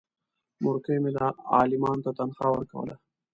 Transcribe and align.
مورکۍ 0.63 0.97
مې 1.03 1.11
عالمانو 1.55 2.03
ته 2.05 2.11
تنخوا 2.17 2.49
ورکوله. 2.51 2.95